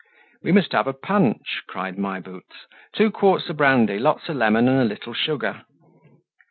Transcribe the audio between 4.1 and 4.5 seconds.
of